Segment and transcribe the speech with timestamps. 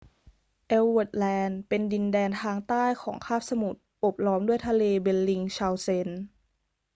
[0.67, 6.09] เอลส์เวิร์ธแลนด์ เป็นดินแดนทางใต้ของคาบสมุทร โอบล้อมด้วยทะเลเบลลิงเชาเซน